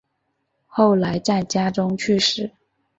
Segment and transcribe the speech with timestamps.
[0.65, 2.49] 后来在家中去世。